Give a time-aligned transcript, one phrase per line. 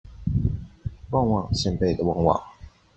[1.11, 2.43] 旺旺仙貝的旺旺